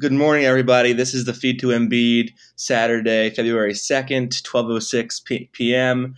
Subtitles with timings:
[0.00, 0.94] Good morning, everybody.
[0.94, 6.14] This is the Feed to Embiid, Saturday, February 2nd, 12.06 p- p.m.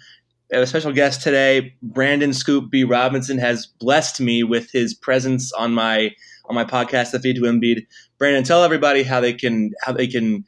[0.48, 1.74] We have a special guest today.
[1.82, 2.84] Brandon Scoop B.
[2.84, 6.12] Robinson has blessed me with his presence on my
[6.44, 7.86] on my podcast, The Feed to Embiid.
[8.18, 10.44] Brandon, tell everybody how they can how they can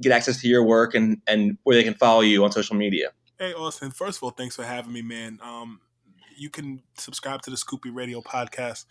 [0.00, 3.10] get access to your work and, and where they can follow you on social media.
[3.38, 3.90] Hey, Austin.
[3.90, 5.40] First of all, thanks for having me, man.
[5.42, 5.80] Um,
[6.38, 8.86] you can subscribe to the Scoop B Radio podcast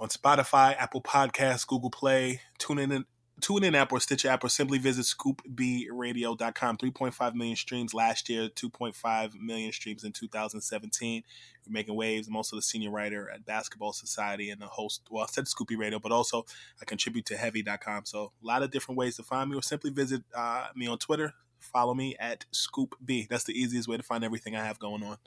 [0.00, 3.04] on Spotify, Apple Podcasts, Google Play, TuneIn,
[3.40, 6.76] TuneIn app or Stitcher app, or simply visit scoopbradio.com.
[6.78, 11.22] 3.5 million streams last year, 2.5 million streams in 2017.
[11.66, 12.28] We're making waves.
[12.28, 15.68] I'm also the senior writer at Basketball Society and the host, well, I said Scoop
[15.68, 16.46] B Radio, but also
[16.80, 18.06] I contribute to heavy.com.
[18.06, 20.98] So a lot of different ways to find me, or simply visit uh, me on
[20.98, 21.34] Twitter.
[21.60, 23.28] Follow me at ScoopB.
[23.28, 25.18] That's the easiest way to find everything I have going on.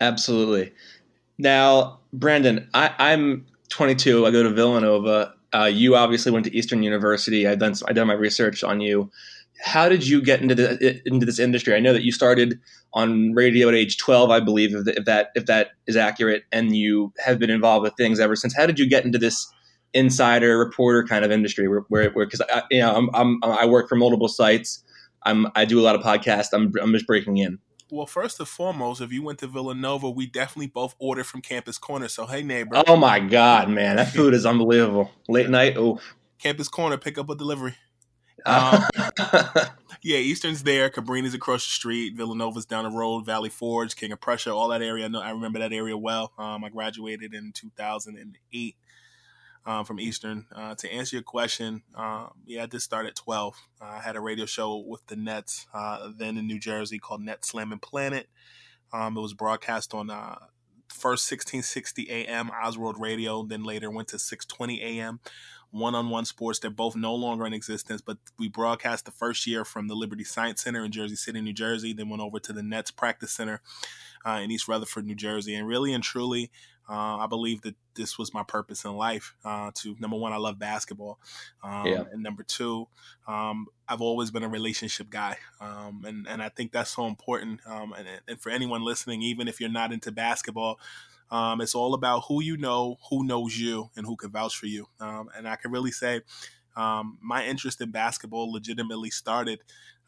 [0.00, 0.72] Absolutely.
[1.38, 4.26] Now, Brandon, I, I'm 22.
[4.26, 5.34] I go to Villanova.
[5.52, 7.46] Uh, you obviously went to Eastern University.
[7.46, 9.10] I've done I done my research on you.
[9.62, 11.74] How did you get into the, into this industry?
[11.74, 12.58] I know that you started
[12.94, 16.74] on radio at age 12, I believe, if, if that if that is accurate, and
[16.74, 18.54] you have been involved with things ever since.
[18.56, 19.50] How did you get into this
[19.92, 21.66] insider reporter kind of industry?
[21.66, 24.82] Where because you know I'm, I'm, I work for multiple sites.
[25.24, 26.48] I'm I do a lot of podcasts.
[26.52, 27.58] I'm I'm just breaking in.
[27.92, 31.78] Well, first and foremost, if you went to Villanova, we definitely both ordered from Campus
[31.78, 32.08] Corner.
[32.08, 32.82] So, hey, neighbor.
[32.86, 35.10] Oh my God, man, that food is unbelievable.
[35.28, 36.00] Late night, oh.
[36.38, 37.74] Campus Corner, pick up a delivery.
[38.46, 38.82] Um,
[40.02, 40.88] yeah, Eastern's there.
[40.88, 42.16] Cabrini's across the street.
[42.16, 43.26] Villanova's down the road.
[43.26, 45.04] Valley Forge, King of Prussia, all that area.
[45.04, 45.20] I know.
[45.20, 46.32] I remember that area well.
[46.38, 48.76] Um, I graduated in 2008
[49.70, 50.46] um, from Eastern.
[50.54, 53.54] Uh, to answer your question, uh, yeah, I did start at 12.
[53.80, 57.22] Uh, I had a radio show with the Nets uh, then in New Jersey called
[57.22, 58.28] Net Slamming Planet.
[58.92, 60.38] Um, it was broadcast on uh,
[60.88, 65.20] first 1660 AM Oswald Radio, then later went to 620 AM.
[65.70, 69.46] One on one sports, they're both no longer in existence, but we broadcast the first
[69.46, 72.52] year from the Liberty Science Center in Jersey City, New Jersey, then went over to
[72.52, 73.62] the Nets Practice Center
[74.26, 75.54] uh, in East Rutherford, New Jersey.
[75.54, 76.50] And really and truly,
[76.90, 79.34] uh, I believe that this was my purpose in life.
[79.44, 81.20] Uh, to number one, I love basketball,
[81.62, 82.02] um, yeah.
[82.10, 82.88] and number two,
[83.28, 87.60] um, I've always been a relationship guy, um, and and I think that's so important.
[87.64, 90.80] Um, and, and for anyone listening, even if you're not into basketball,
[91.30, 94.66] um, it's all about who you know, who knows you, and who can vouch for
[94.66, 94.88] you.
[94.98, 96.22] Um, and I can really say
[96.76, 99.60] um, my interest in basketball legitimately started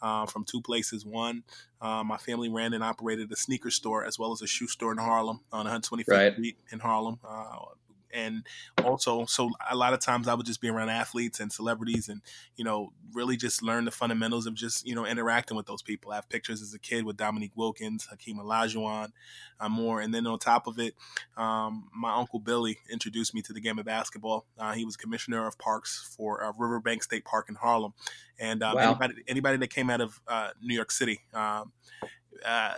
[0.03, 1.07] uh, from two places.
[1.07, 1.45] One,
[1.81, 4.93] uh, my family ran and operated a sneaker store as well as a shoe store
[4.93, 6.33] in Harlem on 125th right.
[6.33, 7.19] Street in Harlem.
[7.25, 7.59] Uh,
[8.13, 8.47] and
[8.85, 12.21] also so a lot of times i would just be around athletes and celebrities and
[12.57, 16.13] you know really just learn the fundamentals of just you know interacting with those people.
[16.13, 19.13] I have pictures as a kid with dominique wilkins hakeem olajuwon
[19.61, 20.01] uh, more.
[20.01, 20.95] And then on top of it
[21.37, 24.47] um, my uncle billy introduced me to the game of basketball.
[24.59, 27.93] Uh, he was commissioner of parks for uh, riverbank state park in harlem.
[28.39, 28.83] And um, wow.
[28.83, 31.73] anybody, anybody that came out of uh, new york city um,
[32.45, 32.75] uh,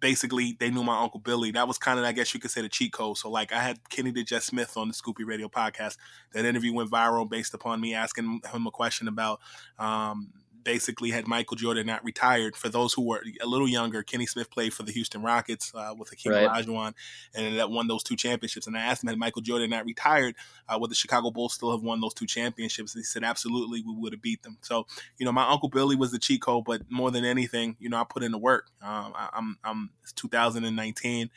[0.00, 1.50] basically they knew my uncle Billy.
[1.52, 3.18] That was kind of, I guess you could say, the cheat code.
[3.18, 5.96] So like I had Kenny the Jet Smith on the Scoop B Radio podcast.
[6.32, 9.40] That interview went viral based upon me asking him a question about
[9.78, 12.56] um, basically had Michael Jordan not retired.
[12.56, 15.94] For those who were a little younger, Kenny Smith played for the Houston Rockets uh,
[15.96, 16.48] with Hakeem right.
[16.48, 16.94] Olajuwon,
[17.34, 18.66] and that won those two championships.
[18.66, 20.34] And I asked him, had Michael Jordan not retired,
[20.68, 22.94] uh, would the Chicago Bulls still have won those two championships?
[22.94, 24.58] And he said, absolutely, we would have beat them.
[24.62, 24.86] So,
[25.18, 27.96] you know, my uncle Billy was the cheat code, but more than anything, you know,
[27.96, 28.70] I put in the work.
[28.82, 31.30] Um, I, I'm, I'm 2019.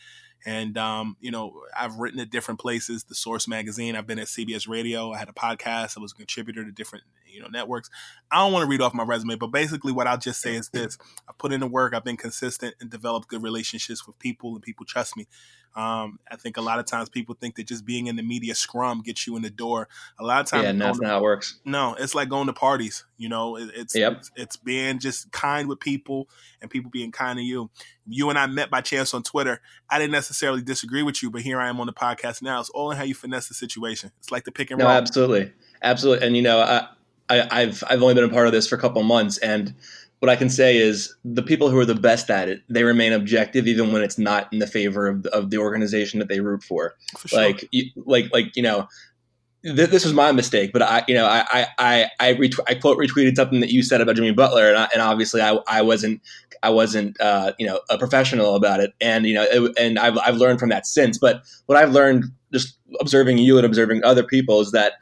[0.46, 3.06] And um, you know, I've written at different places.
[3.06, 3.96] The Source magazine.
[3.96, 5.12] I've been at CBS Radio.
[5.12, 5.98] I had a podcast.
[5.98, 7.90] I was a contributor to different you know networks.
[8.32, 10.70] I don't want to read off my resume, but basically what I'll just say is
[10.70, 11.94] this: I put in the work.
[11.94, 15.28] I've been consistent and developed good relationships with people, and people trust me.
[15.76, 18.54] Um, I think a lot of times people think that just being in the media
[18.54, 19.88] scrum gets you in the door.
[20.20, 21.60] A lot of times, yeah, that's not how it works.
[21.66, 23.06] No, it's like going to parties.
[23.18, 24.18] You know, it, it's, yep.
[24.18, 26.30] it's it's being just kind with people
[26.62, 27.72] and people being kind to you.
[28.06, 29.62] You and I met by chance on Twitter.
[29.90, 32.60] I didn't necessarily disagree with you, but here I am on the podcast now.
[32.60, 34.12] It's all in how you finesse the situation.
[34.20, 34.94] It's like the pick and no, roll.
[34.94, 36.28] absolutely, absolutely.
[36.28, 36.88] And you know, I,
[37.30, 39.74] I, have I've only been a part of this for a couple months, and
[40.20, 43.12] what I can say is the people who are the best at it, they remain
[43.12, 46.64] objective even when it's not in the favor of, of the organization that they root
[46.64, 46.96] for.
[47.18, 47.40] for sure.
[47.42, 48.88] Like, you, like, like you know,
[49.64, 52.98] th- this was my mistake, but I, you know, I, I, I, I, I quote
[52.98, 56.22] retweeted something that you said about Jimmy Butler, and, I, and obviously I, I wasn't,
[56.62, 60.18] I wasn't, uh, you know, a professional about it, and you know, it, and I've,
[60.20, 61.18] I've learned from that since.
[61.18, 64.94] But what I've learned just observing you and observing other people is that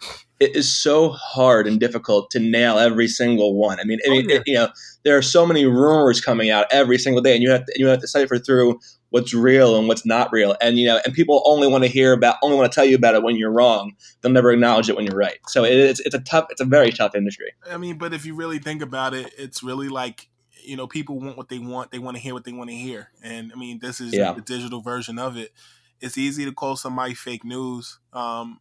[0.42, 3.80] it is so hard and difficult to nail every single one.
[3.80, 4.40] I mean, I mean, oh, yeah.
[4.40, 4.70] it, you know,
[5.04, 7.86] there are so many rumors coming out every single day, and you have to, you
[7.88, 8.80] have to cipher through
[9.12, 10.56] what's real and what's not real.
[10.60, 12.96] And you know, and people only want to hear about, only want to tell you
[12.96, 13.94] about it when you're wrong.
[14.22, 15.38] They'll never acknowledge it when you're right.
[15.48, 17.54] So it is, it's a tough, it's a very tough industry.
[17.70, 20.28] I mean, but if you really think about it, it's really like
[20.64, 21.92] you know, people want what they want.
[21.92, 23.10] They want to hear what they want to hear.
[23.24, 24.32] And I mean, this is yeah.
[24.32, 25.54] the digital version of it.
[26.00, 28.60] It's easy to call somebody fake news, um,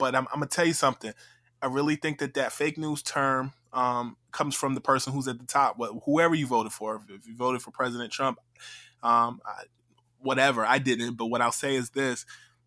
[0.00, 1.12] but I'm, I'm gonna tell you something.
[1.62, 5.38] I really think that that fake news term um, comes from the person who's at
[5.38, 5.78] the top.
[6.06, 8.40] Whoever you voted for, if you voted for President Trump,
[9.02, 9.64] um, I,
[10.18, 10.64] whatever.
[10.64, 12.24] I didn't, but what I'll say is this: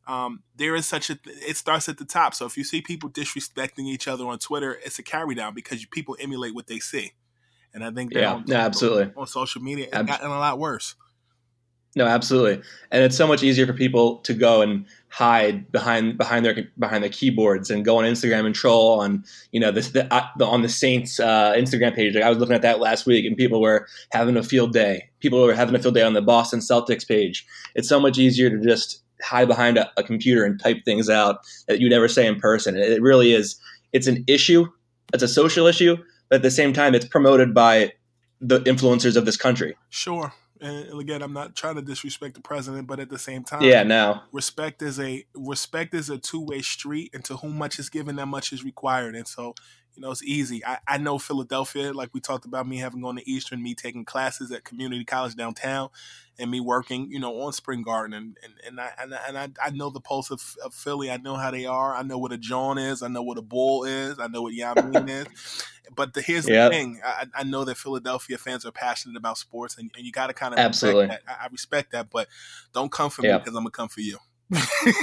[0.07, 1.17] um, there is such a.
[1.25, 2.35] It starts at the top.
[2.35, 5.83] So if you see people disrespecting each other on Twitter, it's a carry down because
[5.87, 7.13] people emulate what they see,
[7.73, 10.95] and I think yeah, on, absolutely on social media it's Ab- gotten a lot worse.
[11.95, 16.43] No, absolutely, and it's so much easier for people to go and hide behind behind
[16.43, 20.11] their behind the keyboards and go on Instagram and troll on you know this the,
[20.11, 22.15] uh, the, on the Saints uh, Instagram page.
[22.15, 25.09] Like I was looking at that last week, and people were having a field day.
[25.19, 27.45] People were having a field day on the Boston Celtics page.
[27.75, 31.45] It's so much easier to just hide behind a, a computer and type things out
[31.67, 32.75] that you'd never say in person.
[32.75, 33.55] It really is.
[33.93, 34.65] It's an issue.
[35.13, 35.97] It's a social issue,
[36.29, 37.93] but at the same time, it's promoted by
[38.41, 39.77] the influencers of this country.
[39.91, 43.63] Sure and again, I'm not trying to disrespect the president, but at the same time,
[43.63, 44.21] yeah, no.
[44.31, 48.15] Respect is a respect is a two way street, and to whom much is given,
[48.15, 49.15] that much is required.
[49.15, 49.55] And so,
[49.95, 50.65] you know, it's easy.
[50.65, 54.05] I, I know Philadelphia, like we talked about, me having gone to Eastern, me taking
[54.05, 55.89] classes at community college downtown,
[56.39, 59.37] and me working, you know, on Spring Garden, and and, and I and, I, and
[59.37, 61.11] I, I know the pulse of, of Philly.
[61.11, 61.93] I know how they are.
[61.95, 63.03] I know what a John is.
[63.03, 64.17] I know what a Bull is.
[64.17, 65.65] I know what Yamin is.
[65.95, 66.71] But the, here's yep.
[66.71, 70.11] the thing: I, I, know that Philadelphia fans are passionate about sports, and, and you
[70.11, 71.09] got to kind of absolutely.
[71.11, 72.27] I, I, respect that, but
[72.73, 73.33] don't come for yep.
[73.33, 74.17] me because I'm gonna come for you.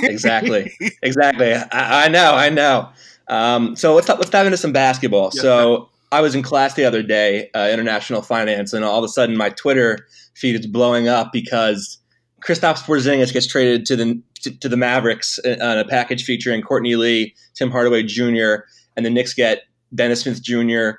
[0.02, 0.72] exactly,
[1.02, 1.52] exactly.
[1.54, 2.88] I, I, know, I know.
[3.28, 5.30] Um, so let's let's dive into some basketball.
[5.34, 5.78] Yes, so.
[5.78, 5.86] Man.
[6.12, 9.36] I was in class the other day, uh, international finance, and all of a sudden
[9.36, 12.00] my Twitter feed is blowing up because
[12.44, 16.62] Kristaps Porzingis gets traded to the to, to the Mavericks uh, on a package featuring
[16.62, 18.64] Courtney Lee, Tim Hardaway Jr.,
[18.96, 19.62] and the Knicks get
[19.94, 20.90] Dennis Smith Jr.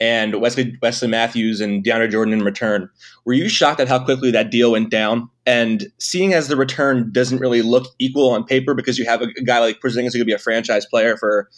[0.00, 2.88] and Wesley Wesley Matthews and DeAndre Jordan in return.
[3.24, 5.28] Were you shocked at how quickly that deal went down?
[5.46, 9.32] And seeing as the return doesn't really look equal on paper because you have a,
[9.44, 11.48] guy like Porzingis who could be a franchise player for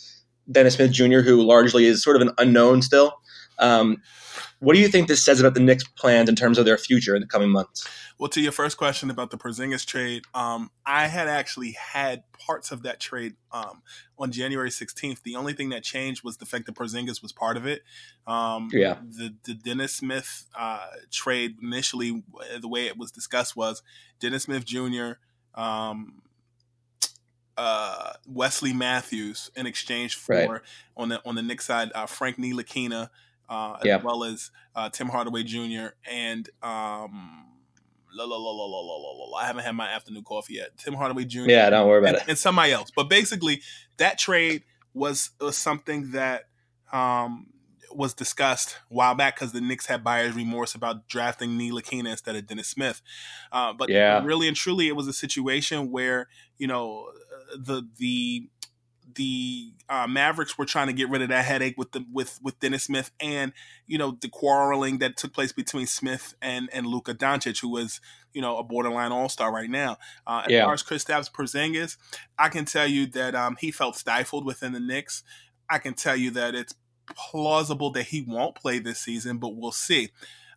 [0.51, 3.15] Dennis Smith Jr., who largely is sort of an unknown still.
[3.59, 4.03] Um,
[4.61, 7.15] what do you think this says about the Knicks' plans in terms of their future
[7.15, 7.87] in the coming months?
[8.23, 12.71] Well, to your first question about the Porzingis trade, um, I had actually had parts
[12.71, 13.83] of that trade um,
[14.17, 15.25] on January 16th.
[15.25, 17.83] The only thing that changed was the fact that Porzingis was part of it.
[18.25, 18.99] Um, yeah.
[19.03, 22.23] The, the Dennis Smith uh, trade initially,
[22.61, 23.83] the way it was discussed was
[24.21, 25.15] Dennis Smith Jr.
[25.57, 26.23] Um,
[27.57, 30.61] uh, Wesley Matthews in exchange for right.
[30.97, 33.11] on the on the Knicks side uh, Frank Ntilikina,
[33.49, 34.05] uh, as yep.
[34.05, 35.89] well as uh, Tim Hardaway Jr.
[36.09, 37.47] and um,
[38.15, 40.77] la, la, la, la, la, la, la, I haven't had my afternoon coffee yet.
[40.79, 41.49] Tim Hardaway Jr.
[41.49, 42.29] Yeah, don't worry about and, it.
[42.29, 42.91] And somebody else.
[42.95, 43.63] But basically,
[43.99, 44.65] that trade
[44.95, 46.45] was, was something that
[46.93, 47.47] um,
[47.95, 52.37] was discussed a while back because the Knicks had buyer's remorse about drafting Ntilikina instead
[52.37, 53.03] of Dennis Smith.
[53.51, 54.23] Uh, but yeah.
[54.25, 57.07] really and truly, it was a situation where you know
[57.57, 58.49] the the
[59.15, 62.59] the uh, Mavericks were trying to get rid of that headache with the with with
[62.61, 63.53] Dennis Smith and
[63.87, 68.01] you know the quarreling that took place between Smith and and Luka Doncic, who was
[68.33, 69.99] you know a borderline All Star right now.
[70.27, 70.65] Uh, as yeah.
[70.65, 71.97] far as Kristaps Porzingis,
[72.39, 75.23] I can tell you that um, he felt stifled within the Knicks.
[75.69, 76.75] I can tell you that it's
[77.15, 80.11] plausible that he won't play this season, but we'll see.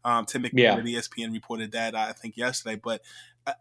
[0.03, 0.99] Um, Tim McMahon yeah.
[0.99, 3.01] ESPN reported that I think yesterday, but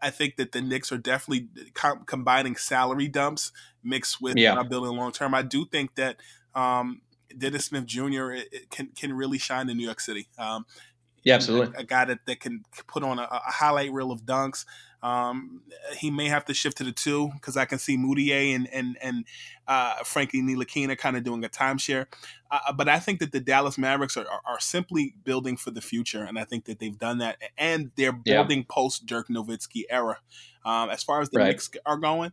[0.01, 3.51] I think that the Knicks are definitely com- combining salary dumps
[3.83, 4.61] mixed with yeah.
[4.63, 5.33] building long term.
[5.33, 6.17] I do think that
[6.55, 7.01] um,
[7.37, 8.33] Dennis Smith Jr.
[8.71, 10.27] can can really shine in New York City.
[10.37, 10.65] Um,
[11.23, 11.75] yeah, absolutely.
[11.75, 14.65] A, a, guy that, that can put on a, a highlight reel of dunks.
[15.05, 15.61] Um,
[15.95, 18.97] he may have to shift to the two because I can see Mudiay and and
[18.99, 19.25] and
[19.67, 22.07] uh, Frankie Ntilikina kind of doing a timeshare.
[22.49, 25.69] Uh, uh, but I think that the Dallas Mavericks are, are, are, simply building for
[25.69, 28.65] the future, and I think that they've done that, and they're building yeah.
[28.67, 30.17] post Dirk Nowitzki era.
[30.65, 31.49] Um, as far as the right.
[31.49, 32.31] Knicks are going,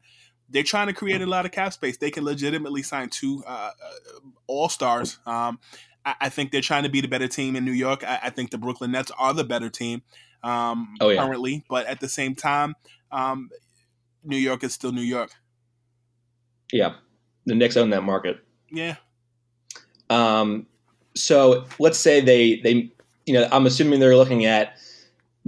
[0.48, 1.98] they're trying to create a lot of cap space.
[1.98, 5.18] They can legitimately sign two uh, uh all stars.
[5.26, 5.58] Um,
[6.04, 8.04] I, I, think they're trying to be the better team in New York.
[8.04, 10.02] I, I think the Brooklyn Nets are the better team
[10.42, 11.24] um, oh, yeah.
[11.24, 12.74] currently, but at the same time,
[13.10, 13.50] um,
[14.24, 15.30] New York is still New York.
[16.72, 16.94] Yeah,
[17.46, 18.42] the Knicks own that market.
[18.70, 18.96] Yeah.
[20.10, 20.66] Um,
[21.14, 22.90] so let's say they they
[23.26, 24.74] you know I'm assuming they're looking at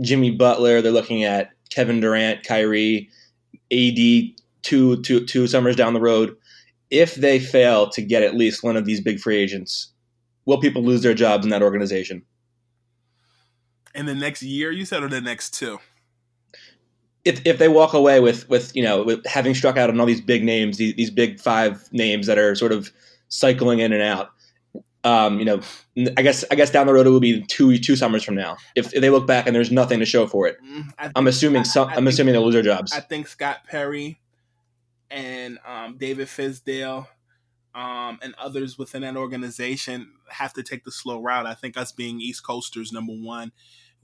[0.00, 3.08] Jimmy Butler, they're looking at Kevin Durant, Kyrie,
[3.72, 6.36] AD two two two summers down the road.
[6.90, 9.92] If they fail to get at least one of these big free agents,
[10.46, 12.22] will people lose their jobs in that organization?
[13.94, 15.78] In the next year, you said, or the next two?
[17.24, 20.04] if if they walk away with with you know with having struck out on all
[20.06, 22.90] these big names, these, these big five names that are sort of
[23.28, 24.28] cycling in and out,
[25.04, 25.60] um, you know,
[26.18, 28.58] I guess I guess down the road it will be two two summers from now.
[28.74, 31.26] If, if they look back and there's nothing to show for it, Mm, I I'm
[31.26, 32.92] assuming some, I I'm think- assuming they'll lose their jobs.
[32.92, 34.20] I think Scott Perry
[35.10, 37.06] and um, David Fizdale
[37.74, 41.46] um, and others within that organization have to take the slow route.
[41.46, 43.52] I think us being East Coasters, number one,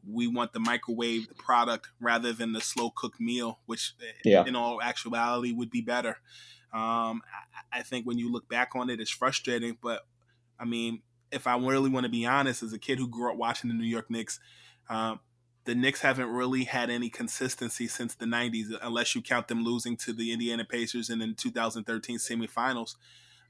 [0.08, 4.44] we want the microwave product rather than the slow cooked meal, which eh, Yeah.
[4.46, 6.18] in all actuality would be better.
[6.72, 7.22] Um,
[7.72, 10.06] I, I think when you look back on it, it's frustrating, but
[10.58, 13.36] I mean, if I really want to be honest, as a kid who grew up
[13.36, 14.40] watching the New York Knicks,
[14.88, 15.20] um,
[15.64, 19.96] the Knicks haven't really had any consistency since the 90s, unless you count them losing
[19.98, 22.96] to the Indiana Pacers in the 2013 semifinals.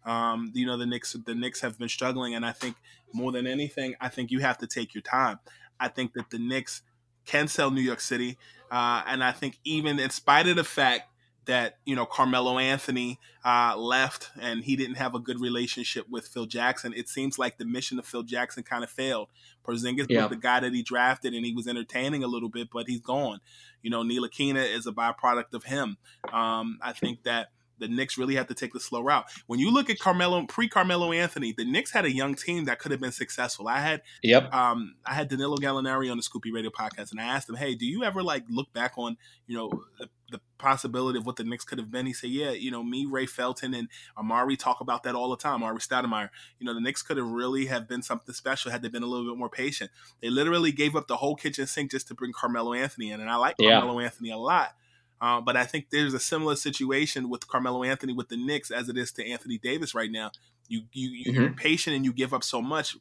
[0.05, 2.77] Um, you know, the Knicks the Knicks have been struggling, and I think
[3.13, 5.39] more than anything, I think you have to take your time.
[5.79, 6.83] I think that the Knicks
[7.27, 8.39] can sell New York City,
[8.71, 11.03] uh, and I think even in spite of the fact
[11.47, 16.29] that you know Carmelo Anthony uh, left and he didn't have a good relationship with
[16.29, 19.29] Phil Jackson, it seems like the mission of Phil Jackson kind of failed.
[19.67, 20.23] Porzingis Yeah.
[20.23, 23.01] was the guy that he drafted, and he was entertaining a little bit, but he's
[23.01, 23.41] gone.
[23.83, 25.97] You know, Ntilikina is a byproduct of him.
[26.33, 29.25] Um, I think that the Knicks really have to take the slow route.
[29.47, 32.79] When you look at Carmelo, pre Carmelo Anthony, the Knicks had a young team that
[32.79, 33.67] could have been successful.
[33.67, 34.53] I had yep.
[34.55, 37.57] um, I had Danilo Gallinari on the Scoop B Radio podcast, and I asked him,
[37.57, 41.37] "Hey, do you ever like look back on you know the, the possibility of what
[41.37, 44.59] the Knicks could have been?" He said, "Yeah, you know, me, Ray Felton, and Amar'e
[44.59, 45.61] talk about that all the time.
[45.61, 48.89] Amar'e Stoudemire, you know, the Knicks could have really have been something special had they
[48.89, 49.91] been a little bit more patient.
[50.21, 53.31] They literally gave up the whole kitchen sink just to bring Carmelo Anthony in, and
[53.31, 53.79] I like Yeah.
[53.81, 54.75] Carmelo Anthony a lot."
[55.21, 58.89] Uh, but I think there's a similar situation with Carmelo Anthony with the Knicks as
[58.89, 60.31] it is to Anthony Davis right now.
[60.69, 62.97] You you you're patient and you give up so much.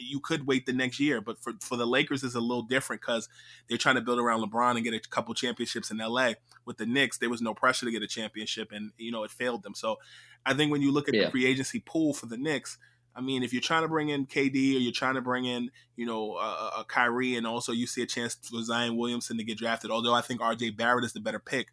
[0.00, 3.00] You could wait the next year, but for for the Lakers it's a little different
[3.00, 3.28] because
[3.68, 6.32] they're trying to build around LeBron and get a couple championships in LA.
[6.66, 9.30] With the Knicks, there was no pressure to get a championship, and you know it
[9.30, 9.74] failed them.
[9.74, 9.96] So
[10.44, 11.26] I think when you look at Yeah.
[11.26, 12.76] the free agency pool for the Knicks.
[13.14, 15.70] I mean, if you're trying to bring in KD or you're trying to bring in,
[15.96, 19.44] you know, a, a Kyrie, and also you see a chance for Zion Williamson to
[19.44, 21.68] get drafted, although I think RJ Barrett is the better pick,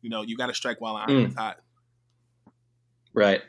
[0.00, 1.28] you know, you got to strike while iron Mm.
[1.28, 1.58] is hot.
[3.12, 3.42] Right.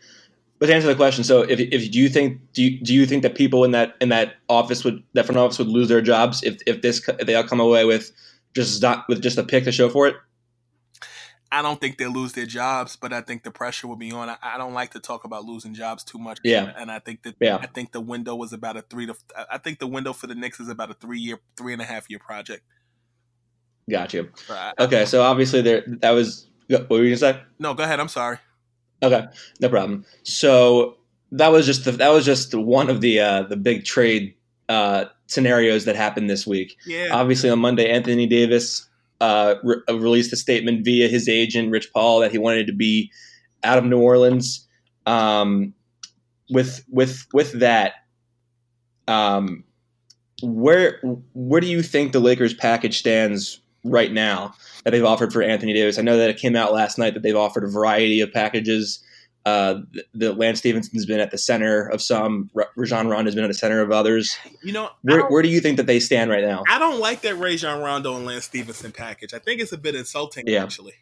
[0.60, 3.06] But to answer the question, so if, if do you think do you, do you
[3.06, 6.02] think that people in that in that office would that front office would lose their
[6.02, 8.12] jobs if if this if they all come away with
[8.56, 10.16] just not with just a pick to show for it?
[11.52, 14.30] I don't think they'll lose their jobs, but I think the pressure will be on.
[14.30, 16.40] I, I don't like to talk about losing jobs too much.
[16.44, 16.74] Yeah.
[16.78, 17.58] and I think that Yeah.
[17.58, 19.16] I think the window was about a three to.
[19.50, 21.86] I think the window for the Knicks is about a three year, three and a
[21.86, 22.64] half year project.
[23.90, 24.30] Got you.
[24.80, 27.42] Okay, so obviously there that was what were you gonna say?
[27.60, 28.00] no, go ahead.
[28.00, 28.38] I'm sorry.
[29.02, 29.26] Okay,
[29.62, 30.06] no problem.
[30.24, 30.98] So
[31.32, 34.34] that was just the, that was just one of the uh, the big trade
[34.68, 36.76] uh, scenarios that happened this week.
[36.86, 38.87] Yeah, Obviously, on Monday, Anthony Davis
[39.22, 43.12] uh, re- released a statement via his agent, Rich Paul, that he wanted to be
[43.64, 44.68] out of New Orleans.
[45.06, 45.74] Um,
[46.50, 47.94] with with with that,
[49.08, 49.64] um,
[50.42, 51.00] where
[51.34, 55.74] where do you think the Lakers package stands right now that they've offered for Anthony
[55.74, 55.98] Davis?
[55.98, 59.04] I know that it came out last night that they've offered a variety of packages.
[59.48, 62.50] Uh, the, the Lance Stephenson's been at the center of some.
[62.56, 64.36] R- Rajon Rondo has been at the center of others.
[64.62, 66.64] you know, Where, where do you think that they stand right now?
[66.68, 69.34] I don't like that Rajon Rondo and Lance Stephenson package.
[69.34, 70.64] I think it's a bit insulting, Yeah.
[70.64, 70.96] actually.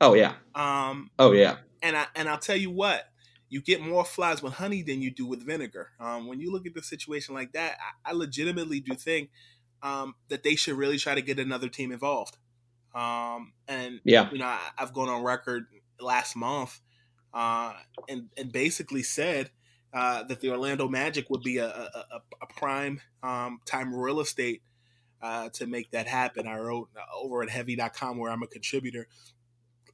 [0.00, 0.34] Oh yeah.
[0.54, 1.56] Um, Oh yeah.
[1.82, 3.04] and I and I'll tell you what,
[3.48, 5.90] you get more flies with honey than you do with vinegar.
[6.00, 9.30] Um, when you look at the situation like that, I, I legitimately do think
[9.82, 12.36] um, that they should really try to get another team involved.
[12.94, 14.28] Um, and Yeah.
[14.32, 15.66] you know, I, I've gone on record
[16.00, 16.80] last month
[17.34, 17.74] uh,
[18.08, 19.50] and and basically said
[19.92, 24.62] uh, that the Orlando Magic would be a, a, a, prime um, time real estate
[25.22, 26.46] uh, to make that happen.
[26.46, 29.08] I wrote over at Heavy.com where I'm a contributor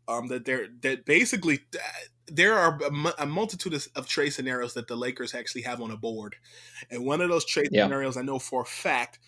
[0.09, 1.79] um, that they're that basically uh,
[2.27, 5.91] there are a, a multitude of, of trade scenarios that the Lakers actually have on
[5.91, 6.37] a board,
[6.91, 7.85] and one of those trade Yeah.
[7.85, 9.19] scenarios I know for a fact,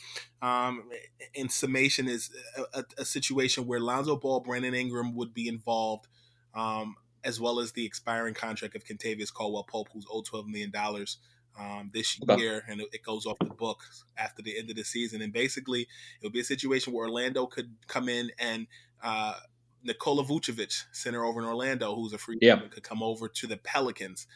[0.42, 0.90] um,
[1.34, 6.08] in summation, is a, a, a situation where Lonzo Ball, Brandon Ingram would be involved,
[6.54, 6.96] um,
[7.26, 11.18] as well as the expiring contract of Kentavious Caldwell Pope, who's owed twelve million dollars.
[11.59, 12.37] Um, this Okay.
[12.37, 13.80] year, and it it goes off the book
[14.18, 15.23] after the end of the season.
[15.23, 15.88] And basically,
[16.21, 18.66] it'll be a situation where Orlando could come in and
[19.02, 19.40] uh,
[19.83, 22.61] Nikola Vucevic, center over in Orlando, who's a free Yeah.
[22.61, 24.26] agent, could come over to the Pelicans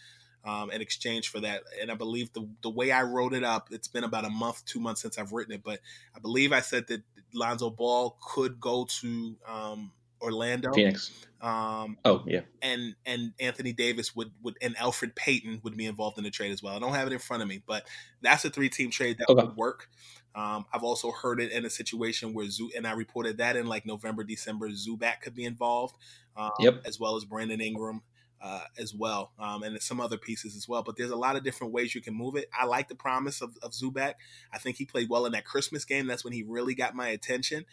[0.44, 1.64] um, in exchange for that.
[1.80, 4.64] And I believe the the way I wrote it up, it's been about a month,
[4.64, 5.80] two months since I've written it, but
[6.14, 7.02] I believe I said that
[7.34, 11.10] Lonzo Ball could go to um, Orlando, Phoenix.
[11.40, 12.42] um, Oh yeah.
[12.62, 16.52] and and Anthony Davis would would and Elfrid Payton would be involved in the trade
[16.52, 16.74] as well.
[16.76, 17.86] I don't have it in front of me, but
[18.20, 19.42] that's a three team trade that Okay.
[19.46, 19.88] would work.
[20.34, 23.66] Um, I've also heard it in a situation where Zoo, and I reported that in
[23.66, 25.96] like November, December, Zubac could be involved,
[26.36, 26.82] um, yep.
[26.84, 28.02] as well as Brandon Ingram.
[28.42, 30.82] Uh, as well, um, and some other pieces as well.
[30.82, 32.48] But there's a lot of different ways you can move it.
[32.58, 34.14] I like the promise of, of Zubac.
[34.50, 36.06] I think he played well in that Christmas game.
[36.06, 37.66] That's when he really got my attention.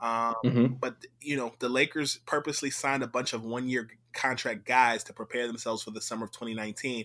[0.00, 0.66] Um, mm-hmm.
[0.80, 5.46] But you know, the Lakers purposely signed a bunch of one-year contract guys to prepare
[5.46, 7.04] themselves for the summer of 2019.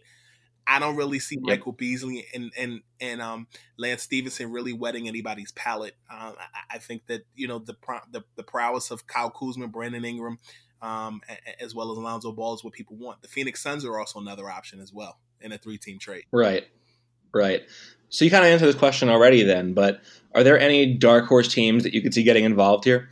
[0.65, 1.43] I don't really see yep.
[1.57, 3.47] Michael Beasley and and and um,
[3.77, 5.95] Lance Stephenson really wetting anybody's palate.
[6.09, 7.75] Um, I, I, think that you know the,
[8.11, 10.39] the, the prowess of Kyle Kuzma, Brandon Ingram,
[10.81, 11.21] um,
[11.59, 13.21] as well as Alonzo Ball is what people want.
[13.21, 16.23] The Phoenix Suns are also another option as well in a three-team trade.
[16.31, 16.65] Right,
[17.33, 17.63] right.
[18.13, 19.73] So you kind of answered this question already, then.
[19.73, 20.01] But
[20.35, 23.09] are there any dark horse teams that you could see getting involved here?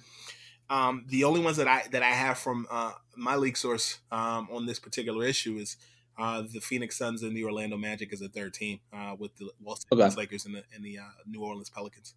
[0.70, 4.48] Um, the only ones that I that I have from uh, my league source um,
[4.52, 5.76] on this particular issue is
[6.20, 9.50] uh, the Phoenix Suns and the Orlando Magic as a third team uh, with the
[9.60, 10.22] Los Angeles okay.
[10.22, 12.14] Lakers and the, and the uh, New Orleans Pelicans.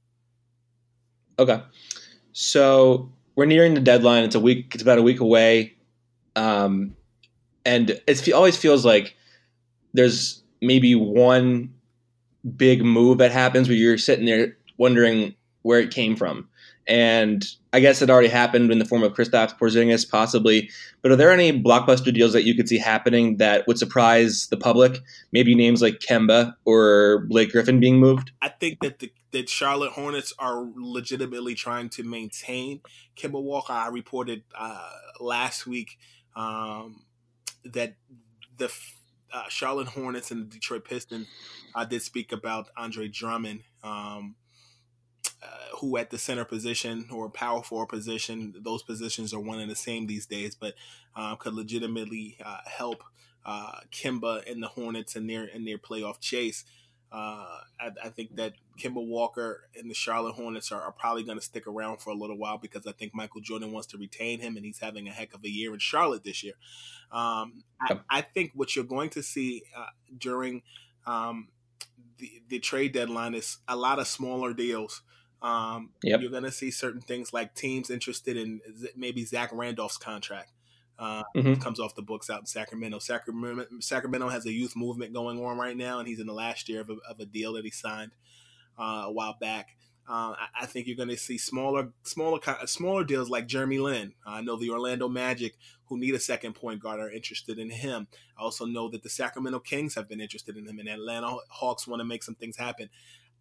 [1.39, 1.63] Okay,
[2.33, 4.25] so we're nearing the deadline.
[4.25, 4.73] It's a week.
[4.75, 5.75] It's about a week away,
[6.37, 6.97] um,
[7.65, 9.17] and it always feels like
[9.95, 11.75] there's maybe one
[12.57, 16.49] big move that happens where you're sitting there wondering where it came from.
[16.87, 20.71] And I guess it already happened in the form of Kristaps Porzingis, possibly.
[21.01, 24.59] But are there any blockbuster deals that you could see happening that would surprise the
[24.59, 24.99] public?
[25.33, 28.33] Maybe names like Kemba or Blake Griffin being moved.
[28.43, 32.81] I think that the that Charlotte Hornets are legitimately trying to maintain
[33.17, 33.73] Kemba Walker.
[33.73, 35.99] I reported uh, last week
[36.37, 37.03] um,
[37.65, 37.97] that
[38.59, 38.71] the
[39.35, 41.27] uh, Charlotte Hornets and the Detroit Pistons
[41.75, 43.65] I did speak about Andre Drummond.
[43.83, 44.37] Um,
[45.43, 49.71] uh, who at the center position or power forward position, those positions are one and
[49.71, 50.75] the same these days, but
[51.17, 53.03] um, could legitimately uh, help
[53.45, 56.65] uh, Kemba and the Hornets in their in their playoff chase.
[57.15, 61.39] Uh, I, I, think that Kemba Walker and the Charlotte Hornets are, are probably going
[61.39, 64.41] to stick around for a little while because I think Michael Jordan wants to retain
[64.41, 66.55] him and he's having a heck of a year in Charlotte this year.
[67.13, 70.63] Um, I, I, think what you're going to see uh, during
[71.07, 71.51] um,
[72.19, 75.03] the, the trade deadline is a lot of smaller deals
[75.45, 76.23] um, yep.
[76.23, 78.63] You're going to see certain things like teams interested in
[78.97, 80.51] maybe Zach Randolph's contract.
[80.99, 81.55] Uh, mm-hmm.
[81.55, 82.99] Comes off the books out in Sacramento.
[82.99, 83.67] Sacramento.
[83.81, 86.81] Sacramento has a youth movement going on right now, and he's in the last year
[86.81, 88.13] of a, of a deal that he signed
[88.79, 89.77] uh, a while back.
[90.07, 94.13] Uh, I, I, think you're going to see smaller, smaller, smaller deals like Jeremy Lin.
[94.27, 95.55] I know the Orlando Magic,
[95.87, 98.07] who need a second point guard, are interested in him.
[98.39, 101.87] I also know that the Sacramento Kings have been interested in him, and Atlanta Hawks
[101.87, 102.91] want to make some things happen.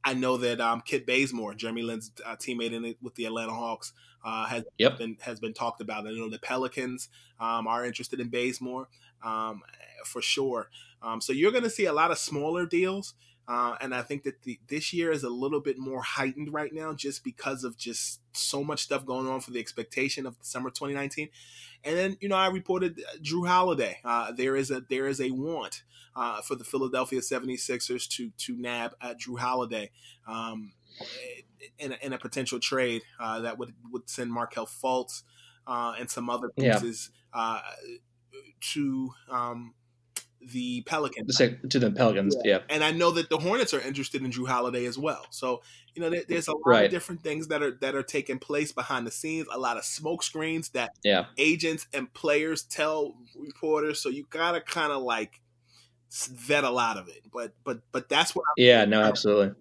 [0.05, 3.53] I know that um, Kent Bazemore, Jeremy Lin's uh, teammate in it with the Atlanta
[3.53, 4.97] Hawks, uh, has yep.
[4.97, 6.07] been has been talked about.
[6.07, 8.87] I know the Pelicans um, are interested in Bazemore
[9.23, 9.61] um,
[10.05, 10.69] for sure.
[11.01, 13.13] Um, so you're going to see a lot of smaller deals,
[13.47, 16.73] uh, and I think that the, this year is a little bit more heightened right
[16.73, 20.69] now, just because of just so much stuff going on for the expectation of summer
[20.69, 21.29] 2019.
[21.83, 23.99] And then you know I reported Drew Jrue Holiday.
[24.05, 25.83] Uh, there is a there is a want
[26.15, 29.91] uh, for the Philadelphia 76ers to to nab uh, Jrue Holiday
[30.25, 30.71] um,
[31.79, 35.23] in, a, in a potential trade uh, that would, would send Markelle Fultz
[35.67, 37.39] uh, and some other pieces yeah.
[38.73, 39.73] To um,
[40.51, 41.37] the Pelicans.
[41.37, 42.55] To the Pelicans, yeah.
[42.55, 42.59] yeah.
[42.69, 45.25] And I know that the Hornets are interested in Jrue Holiday as well.
[45.29, 45.61] So
[45.95, 46.85] you know, there, there's a lot right.
[46.85, 49.47] of different things that are that are taking place behind the scenes.
[49.51, 51.25] A lot of smoke screens that yeah.
[51.37, 53.99] agents and players tell reporters.
[53.99, 55.41] So you gotta kind of like
[56.11, 57.21] vet a lot of it.
[57.31, 58.43] But but but that's what.
[58.43, 58.85] I'm yeah.
[58.85, 59.01] No.
[59.01, 59.55] Absolutely.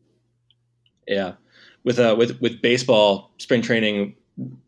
[1.06, 1.34] Yeah.
[1.84, 4.14] With uh with with baseball spring training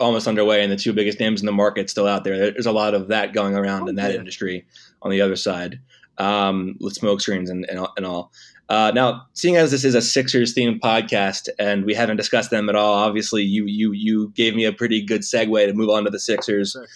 [0.01, 2.51] almost underway and the two biggest names in the market still out there.
[2.51, 4.19] There's a lot of that going around oh, in that yeah.
[4.19, 4.67] industry
[5.03, 5.81] on the other side
[6.19, 8.33] um, with smoke screens and, and, and all.
[8.69, 12.69] Uh, now, seeing as this is a Sixers themed podcast and we haven't discussed them
[12.69, 16.05] at all, obviously you you you gave me a pretty good segue to move on
[16.05, 16.73] to the Sixers.
[16.73, 16.87] Sure.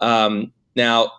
[0.00, 1.10] Um, now,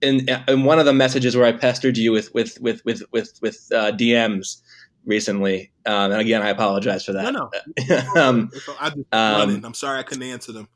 [0.00, 3.38] in, in one of the messages where I pestered you with with with with with,
[3.40, 4.60] with uh, DMs
[5.06, 7.32] recently, um, and again I apologize for that.
[7.32, 7.50] No,
[7.88, 10.68] no, um, I um, I'm sorry I couldn't answer them.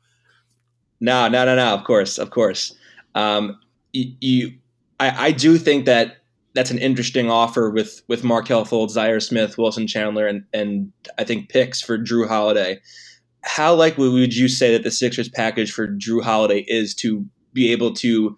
[0.99, 1.73] No, no, no, no.
[1.73, 2.75] Of course, of course.
[3.15, 3.59] Um,
[3.93, 4.53] you, you
[4.99, 6.17] I, I do think that
[6.53, 11.23] that's an interesting offer with with Markelle Fultz, Zhaire Smith, Wilson Chandler, and and I
[11.23, 12.79] think picks for Jrue Holiday.
[13.43, 17.71] How likely would you say that the Sixers package for Jrue Holiday is to be
[17.71, 18.35] able to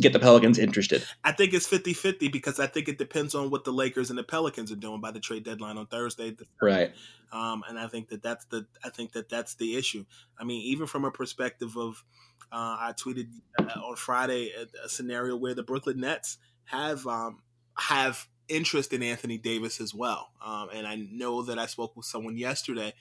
[0.00, 1.04] get the Pelicans interested?
[1.24, 4.24] I think it's 50-50 because I think it depends on what the Lakers and the
[4.24, 6.36] Pelicans are doing by the trade deadline on Thursday.
[6.60, 6.92] Right.
[7.32, 10.04] Um, and I think that that's the I think that that's the issue.
[10.38, 12.04] I mean, even from a perspective of,
[12.52, 13.28] uh, I tweeted
[13.58, 17.42] uh, on Friday a, a, scenario where the Brooklyn Nets have um,
[17.76, 20.28] have interest in Anthony Davis as well.
[20.44, 22.94] Um, and I know that I spoke with someone yesterday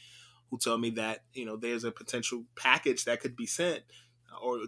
[0.49, 3.81] who told me that you know there's a potential package that could be sent.
[4.41, 4.59] Or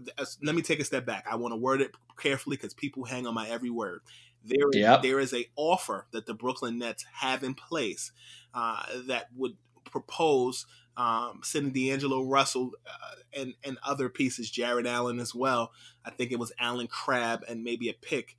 [0.44, 1.26] let me take a step back.
[1.30, 4.02] I want to word it carefully because people hang on my every word.
[4.44, 5.02] There, yep.
[5.02, 8.12] there is a offer that the Brooklyn Nets have in place
[8.54, 15.20] uh, that would propose um, sending D'Angelo Russell uh, and and other pieces, Jarrett Allen
[15.20, 15.72] as well.
[16.04, 18.36] I think it was Allen Crabbe and maybe a pick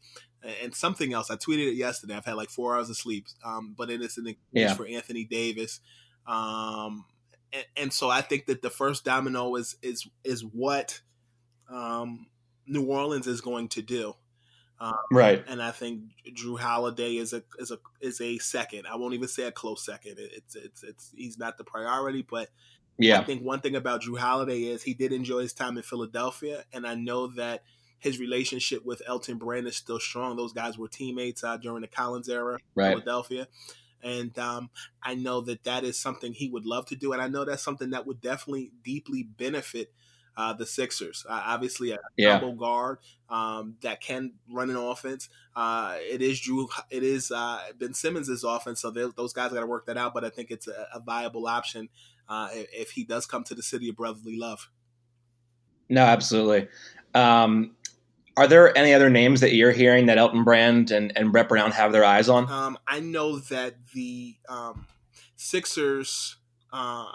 [0.62, 1.30] and something else.
[1.30, 2.14] I tweeted it yesterday.
[2.14, 4.74] I've had like four hours of sleep, um, but it is an yeah.
[4.74, 5.80] for Anthony Davis.
[6.26, 7.06] Um,
[7.52, 11.00] and, and, so I think that the first domino is is is what
[11.68, 12.26] um,
[12.66, 14.14] New Orleans is going to do.
[14.80, 15.44] Um, right.
[15.48, 16.02] And I think
[16.32, 18.86] Jrue Holiday is a is a is a second.
[18.86, 20.16] I won't even say a close second.
[20.18, 22.48] It's it's it's he's not the priority, but
[22.96, 23.20] yeah.
[23.20, 26.64] I think one thing about Jrue Holiday is he did enjoy his time in Philadelphia,
[26.72, 27.62] and I know that
[27.98, 30.36] his relationship with Elton Brand is still strong.
[30.36, 32.90] Those guys were teammates uh, during the Collins era, right.
[32.90, 33.48] Philadelphia.
[34.00, 34.70] And um,
[35.02, 37.64] I know that that is something he would love to do, and I know that's
[37.64, 39.92] something that would definitely deeply benefit
[40.38, 41.26] uh, the Sixers.
[41.28, 42.38] Uh, obviously, a yeah.
[42.38, 42.98] combo guard
[43.28, 45.28] um, that can run an offense.
[45.56, 46.68] Uh, it is Jrue.
[46.90, 50.14] It is uh, Ben Simmons' offense, so those guys got to work that out.
[50.14, 51.88] But I think it's a, a viable option
[52.28, 54.70] uh, if he does come to the city of brotherly love.
[55.88, 56.68] No, absolutely.
[57.14, 57.74] Um,
[58.36, 61.72] are there any other names that you're hearing that Elton Brand and, and Brett Brown
[61.72, 62.48] have their eyes on?
[62.48, 64.86] Um, I know that the um,
[65.34, 66.36] Sixers
[66.72, 67.10] uh,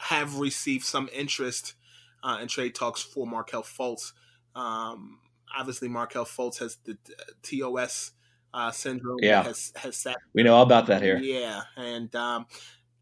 [0.00, 1.74] have received some interest
[2.22, 4.12] uh, in trade talks for Markelle Fultz.
[4.54, 5.18] Um,
[5.56, 6.96] obviously, Markelle Fultz has the
[7.42, 8.12] TOS
[8.54, 9.18] uh, syndrome.
[9.20, 10.16] Yeah, has, has sat.
[10.34, 11.18] We know all about that here.
[11.18, 12.46] Yeah, and um,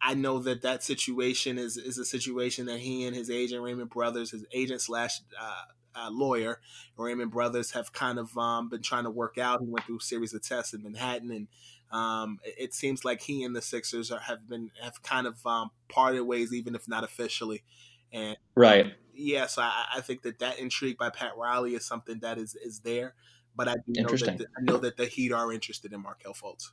[0.00, 3.90] I know that that situation is is a situation that he and his agent Raymond
[3.90, 5.62] Brothers, his agent slash uh,
[5.94, 6.61] uh, lawyer,
[6.96, 9.61] Raymond Brothers, have kind of um, been trying to work out.
[9.61, 11.48] He went through a series of tests in Manhattan, and
[11.90, 15.70] um, it, seems like he and the Sixers are, have been have kind of um,
[15.88, 17.62] parted ways, even if not officially.
[18.12, 22.18] And right, yeah, so I, I, think that that intrigue by Pat Riley is something
[22.20, 23.14] that is is there.
[23.56, 26.34] But I do know that the, I know that the Heat are interested in Markelle
[26.34, 26.70] Fultz.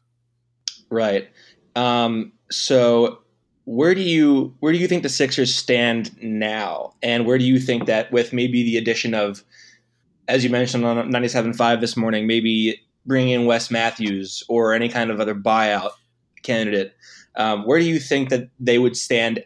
[0.89, 1.29] Right.
[1.75, 3.19] Um, so
[3.65, 7.59] where do you where do you think the Sixers stand now, and where do you
[7.59, 9.43] think that with maybe the addition of,
[10.27, 15.11] as you mentioned on 97.5 this morning, maybe bringing in Wes Matthews or any kind
[15.11, 15.91] of other buyout
[16.43, 16.95] candidate,
[17.35, 19.43] um, where do you think that they would stand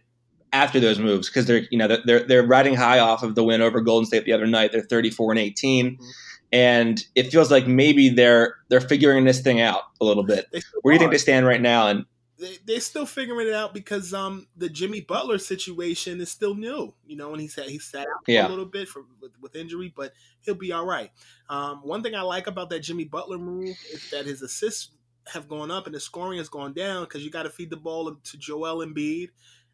[0.53, 1.29] after those moves?
[1.29, 4.25] Because they're you know they're they're riding high off of the win over Golden State
[4.25, 4.71] the other night.
[4.71, 5.91] They're 34 and 18.
[5.91, 6.05] Mm-hmm.
[6.53, 10.47] And it feels like maybe they're they're figuring this thing out a little bit.
[10.81, 11.87] Where do you think they stand right now?
[11.87, 12.05] And
[12.41, 16.93] they they're still figuring it out because um the Jimmy Butler situation is still new.
[17.05, 18.47] You know, and he said he sat out yeah.
[18.47, 20.11] a little bit for with, with, injury, but
[20.41, 21.11] he'll be all right.
[21.49, 24.89] Um, one thing I like about that Jimmy Butler move is that his assists
[25.27, 27.77] have gone up and his scoring has gone down because you got to feed the
[27.77, 29.29] ball to Joel Embiid.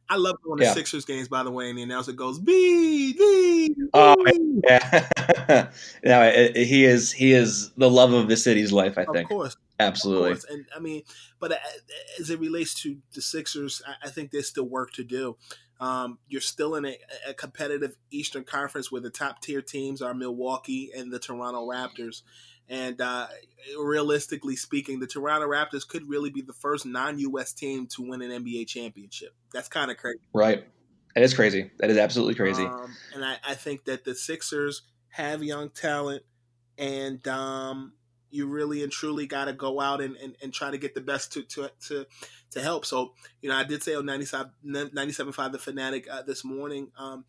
[0.10, 0.70] I love going yeah.
[0.70, 4.16] to Sixers games, by the way, and the announcer goes, "B, B." Oh
[4.64, 5.70] yeah,
[6.04, 8.98] no, he is he is the love of the city's life.
[8.98, 10.32] I think, of course, absolutely.
[10.32, 10.54] Of course.
[10.54, 11.04] And I mean,
[11.40, 11.58] but uh,
[12.20, 15.38] as it relates to the Sixers, I think there's still work to do.
[15.80, 20.14] Um, you're still in a, a, competitive Eastern Conference where the top tier teams are
[20.14, 22.24] Milwaukee and the Toronto Raptors.
[22.70, 23.28] And uh,
[23.80, 27.54] realistically speaking, the Toronto Raptors could really be the first non-U.S.
[27.54, 29.34] team to win an NBA championship.
[29.54, 30.66] That's kind of crazy, right?
[31.16, 31.72] That is crazy.
[31.80, 32.66] That is absolutely crazy.
[32.66, 36.24] Um, and I, I, think that the Sixers have young talent,
[36.78, 37.94] and um,
[38.30, 41.02] you really and truly got to go out and, and, and, try to get the
[41.02, 42.06] best to, to to
[42.52, 42.86] to help.
[42.86, 47.26] So, you know, I did say on 97, 97.5 The Fanatic uh, this morning, um,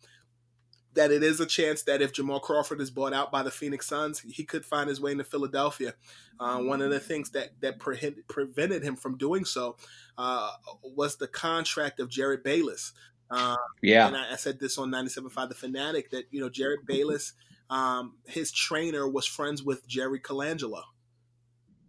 [0.93, 3.87] that it is a chance that if Jamal Crawford is bought out by the Phoenix
[3.87, 5.93] Suns, he could find his way into Philadelphia.
[6.39, 9.77] Uh, one of the things that that pre- prevented him from doing so
[10.17, 10.51] uh,
[10.83, 12.93] was the contract of Jerryd Bayless.
[13.29, 16.85] Uh, yeah, and I, I, said this on 97.5 The Fanatic that you know Jerryd
[16.87, 17.33] Bayless,
[17.69, 20.81] um, his trainer was friends with Jerry Colangelo.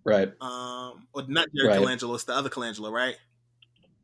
[0.04, 0.32] Right.
[0.40, 1.80] Um, or not Jerry right.
[1.80, 3.16] Colangelo, it's the other Colangelo, right?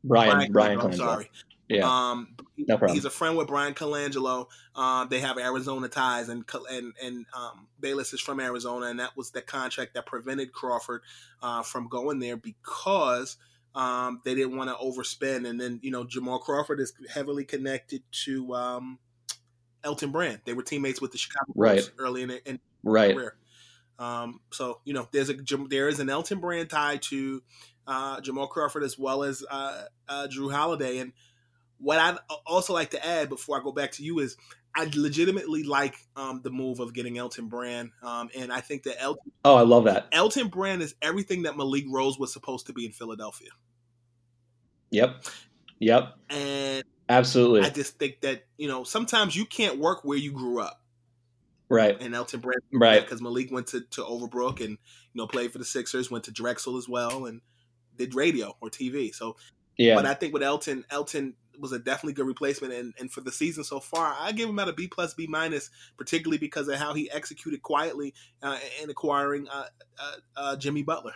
[0.03, 0.83] Bryan Bryan, Colangelo.
[0.83, 1.31] I'm sorry.
[1.67, 2.95] Yeah, um, no problem.
[2.95, 4.47] He's a friend with Bryan Colangelo.
[4.75, 9.17] Um, they have Arizona ties, and and and um, Bayless is from Arizona, and that
[9.17, 11.01] was the contract that prevented Crawford
[11.41, 13.35] uh, from going there because
[13.75, 15.47] um, they didn't want to overspend.
[15.47, 18.99] And then you know Jamal Crawford is heavily connected to um,
[19.83, 20.41] Elton Brand.
[20.45, 23.13] They were teammates with the Chicago Bulls early in, in right.
[23.13, 23.35] career.
[23.99, 25.35] Um, so you know, there's a
[25.69, 27.41] there is an Elton Brand tie to
[27.87, 31.13] uh, Jamal Crawford as well as uh, uh, Jrue Holiday, and
[31.79, 34.37] what I'd also like to add before I go back to you is
[34.75, 39.01] I legitimately like um, the move of getting Elton Brand, um, and I think that
[39.01, 39.31] Elton.
[39.43, 40.07] Oh, I love that.
[40.11, 43.49] Elton Brand is everything that Malik Rose was supposed to be in Philadelphia.
[44.91, 45.25] Yep.
[45.79, 46.13] Yep.
[46.29, 50.61] And absolutely, I just think that you know sometimes you can't work where you grew
[50.61, 50.81] up.
[51.69, 51.99] Right.
[51.99, 53.01] And Elton Brand, right?
[53.01, 54.77] Because Malik went to, to Overbrook and you
[55.15, 57.41] know played for the Sixers, went to Drexel as well, and
[57.97, 59.13] did radio or TV.
[59.13, 59.35] So
[59.77, 59.95] yeah.
[59.95, 63.31] But I think with Elton, Elton was a definitely good replacement, and, and for the
[63.31, 66.75] season so far, I give him at a B plus B minus, particularly because of
[66.75, 69.65] how he executed quietly uh, in acquiring uh,
[69.99, 71.13] uh, uh, Jimmy Butler.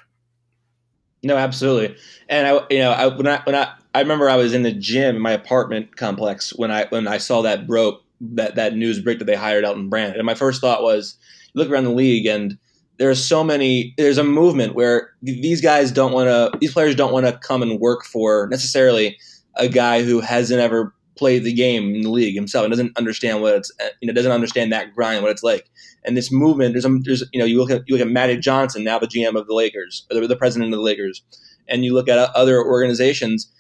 [1.24, 1.96] No, absolutely.
[2.28, 4.74] And I, you know, I, when I when I I remember I was in the
[4.74, 9.00] gym in my apartment complex when I when I saw that broke that that news
[9.00, 11.18] break that they hired Elton Brand, and my first thought was,
[11.54, 12.58] look around the league and
[12.98, 17.12] there's so many there's a movement where these guys don't want to these players don't
[17.12, 19.18] want to come and work for necessarily
[19.56, 23.42] a guy who hasn't ever played the game in the league himself and doesn't understand
[23.42, 25.70] what it's uh, you know doesn't understand that grind what it's like
[26.06, 28.42] and this movement there's a, there's you know you look at you look at Magic
[28.42, 31.22] Johnson now the GM of the Lakers or the, the president of the Lakers
[31.68, 33.52] and you look at uh, other organizations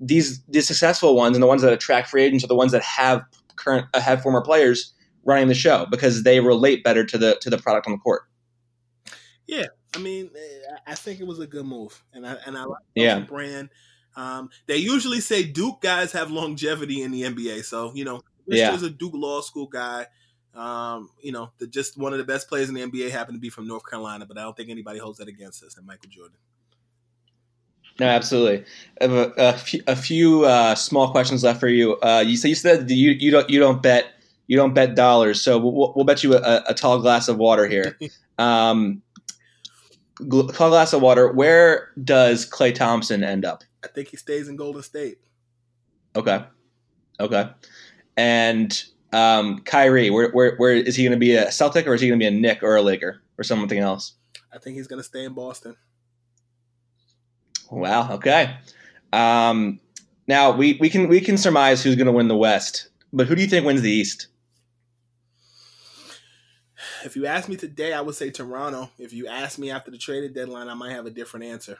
[0.00, 2.82] these the successful ones and the ones that attract free agents are the ones that
[2.82, 3.22] have
[3.56, 7.50] current uh, have former players running the show because they relate better to the to
[7.50, 8.22] the product on the court.
[9.46, 12.64] Yeah, I mean, eh, I think it was a good move, and I and I
[12.64, 13.20] like yeah.
[13.20, 13.70] brand.
[14.18, 18.58] Um, they usually say Duke guys have longevity in the NBA, so you know, this
[18.58, 18.74] yeah.
[18.74, 20.06] is a Duke law school guy.
[20.54, 23.40] Um, you know, the, just one of the best players in the NBA happened to
[23.40, 26.10] be from North Carolina, but I don't think anybody holds that against us and Michael
[26.10, 26.36] Jordan.
[28.00, 28.64] No, absolutely.
[29.00, 31.96] A, a few, a few uh, small questions left for you.
[32.00, 34.14] Uh, you, you said you, you don't you don't bet
[34.48, 37.66] you don't bet dollars, so we'll, we'll bet you a, a, tall glass of water
[37.68, 37.96] here.
[38.40, 39.02] Um,
[40.30, 41.32] tall glass of water.
[41.32, 43.64] Where does Klay Thompson end up?
[43.84, 45.18] I think he stays in Golden State.
[46.16, 46.44] Okay,
[47.20, 47.50] okay.
[48.16, 52.00] And um, Kyrie, where, where where is he going to be a Celtic or is
[52.00, 54.14] he going to be a Knick or a Laker or something else?
[54.52, 55.76] I think he's going to stay in Boston.
[57.70, 58.14] Wow.
[58.14, 58.56] Okay.
[59.12, 59.80] Um,
[60.26, 63.34] now we, we can we can surmise who's going to win the West, but who
[63.34, 64.28] do you think wins the East?
[67.04, 68.90] If you ask me today, I would say Toronto.
[68.98, 71.78] If you ask me after the traded deadline, I might have a different answer.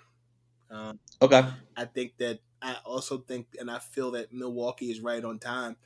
[0.71, 1.45] Um, okay.
[1.77, 5.77] I think that I also think, and I feel that Milwaukee is right on time.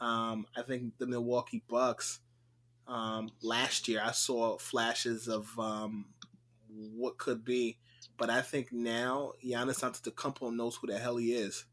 [0.00, 2.20] Um, I think the Milwaukee Bucks
[2.86, 6.06] um, last year, I saw flashes of um,
[6.68, 7.78] what could be,
[8.16, 11.64] but I think now Giannis Antetokounmpo knows who the hell he is.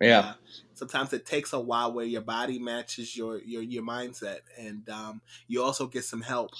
[0.00, 0.18] Yeah.
[0.20, 0.34] Uh,
[0.74, 5.22] sometimes it takes a while where your body matches your your your mindset, and um,
[5.48, 6.50] you also get some help.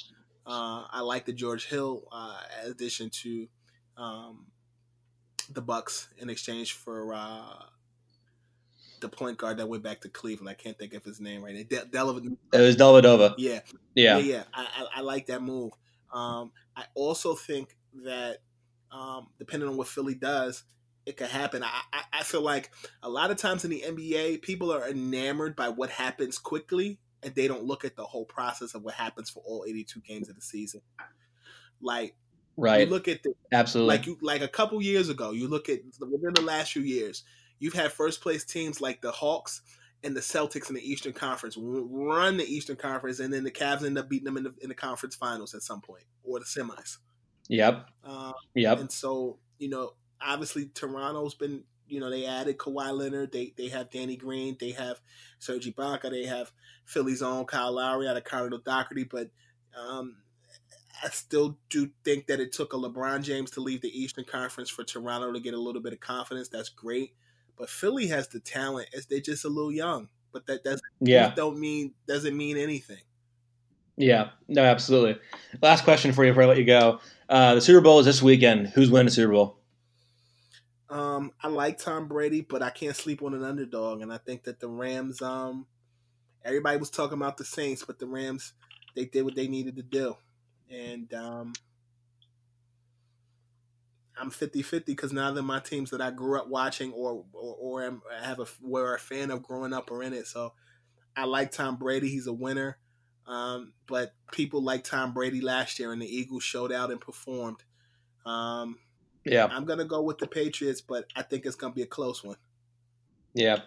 [0.46, 3.48] Uh, I like the George Hill uh, addition to
[3.96, 4.46] um,
[5.52, 7.64] the Bucks in exchange for uh,
[9.00, 10.48] the point guard that went back to Cleveland.
[10.48, 11.62] I can't think of his name right now.
[11.68, 13.34] De- Del- it was Dellavedova.
[13.38, 13.60] Yeah,
[13.94, 14.18] yeah, yeah.
[14.18, 14.42] yeah.
[14.52, 15.72] I, I, I, like that move.
[16.12, 18.38] Um, I also think that
[18.90, 20.64] um, depending on what Philly does,
[21.04, 21.62] it could happen.
[21.62, 22.70] I, I, I feel like
[23.02, 27.34] a lot of times in the NBA, people are enamored by what happens quickly, and
[27.34, 30.34] they don't look at the whole process of what happens for all 82 games of
[30.34, 30.80] the season.
[31.80, 32.16] Like
[32.56, 32.86] Right.
[32.86, 35.32] You look at the absolutely like you like a couple years ago.
[35.32, 37.24] You look at within the last few years,
[37.58, 39.60] you've had first place teams like the Hawks
[40.02, 43.84] and the Celtics in the Eastern Conference run the Eastern Conference, and then the Cavs
[43.84, 46.46] end up beating them in the in the conference finals at some point or the
[46.46, 46.98] semis.
[47.48, 47.88] Yep.
[48.04, 48.80] Uh, yep.
[48.80, 53.68] And so you know, obviously Toronto's been you know they added Kawhi Leonard, they they
[53.68, 55.00] have Danny Green, they have
[55.38, 56.52] Serge Ibaka, they have
[56.84, 59.28] Philly's own Kyle Lowry out of Cardinal Dougherty, but
[59.76, 60.16] um,
[61.06, 64.68] I still do think that it took a LeBron James to leave the Eastern Conference
[64.68, 66.48] for Toronto to get a little bit of confidence.
[66.48, 67.14] That's great,
[67.56, 68.88] but Philly has the talent.
[68.92, 73.02] As they're just a little young, but that doesn't yeah don't mean doesn't mean anything.
[73.96, 75.20] Yeah, no, absolutely.
[75.62, 76.98] Last question for you before I let you go.
[77.28, 78.66] Uh, the Super Bowl is this weekend.
[78.68, 79.60] Who's winning the Super Bowl?
[80.90, 84.42] Um, I like Tom Brady, but I can't sleep on an underdog, and I think
[84.44, 85.22] that the Rams.
[85.22, 85.66] Um,
[86.44, 88.54] everybody was talking about the Saints, but the Rams
[88.96, 90.16] they did what they needed to do
[90.70, 91.52] and um,
[94.18, 97.84] I'm 50-50 because now they're my teams that I grew up watching or or, or
[97.84, 100.26] am, have a were a fan of growing up or in it.
[100.26, 100.52] So
[101.16, 102.08] I like Tom Brady.
[102.08, 102.78] He's a winner.
[103.26, 107.64] Um, but people like Tom Brady last year, and the Eagles showed out and performed.
[108.24, 108.78] Um,
[109.24, 112.22] yeah, I'm gonna go with the Patriots, but I think it's gonna be a close
[112.22, 112.36] one.
[113.34, 113.62] Yeah.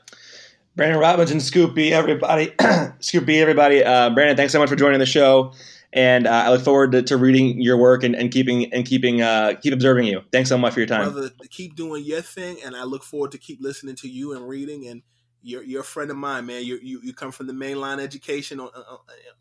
[0.75, 2.53] Brandon Robinson, Scoop B, everybody.
[3.01, 3.83] Scoop B, everybody.
[3.83, 5.51] Uh, Brandon, thanks so much for joining the show
[5.93, 9.21] and uh, I look forward to, to, reading your work and, and keeping and keeping
[9.21, 10.21] uh, keep observing you.
[10.31, 11.31] Thanks so much for your time, brother.
[11.49, 14.87] Keep doing your thing, and I look forward to keep listening to you and reading
[14.87, 15.01] and
[15.41, 16.63] you're you're a friend of mine, man.
[16.63, 18.69] You you, you come from the mainline education on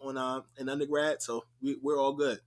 [0.01, 2.39] on uh, an undergrad, so we, we're all good.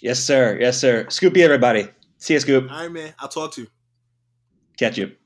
[0.00, 0.58] Yes, sir.
[0.60, 1.06] Yes, sir.
[1.08, 1.88] Scoop B, everybody.
[2.18, 2.70] See you, Scoop.
[2.70, 3.14] All right, man.
[3.18, 3.68] I'll talk to you.
[4.76, 5.17] Catch you.